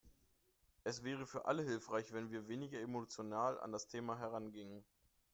Es 0.83 1.03
wäre 1.03 1.27
für 1.27 1.45
alle 1.45 1.61
hilfreich, 1.61 2.11
wenn 2.11 2.31
wir 2.31 2.47
weniger 2.47 2.79
emotional 2.79 3.59
an 3.59 3.71
das 3.71 3.85
Thema 3.87 4.17
herangingen. 4.17 4.83